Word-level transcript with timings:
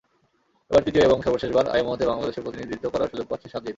এবার 0.71 0.83
তৃতীয় 0.85 1.03
এবং 1.03 1.17
সর্বশেষবার 1.25 1.71
আইএমওতে 1.73 2.03
বাংলাদেশের 2.05 2.43
প্রতিনিধিত্ব 2.45 2.85
করার 2.93 3.09
সুযোগ 3.11 3.25
পাচ্ছে 3.29 3.47
সানজিদ। 3.49 3.69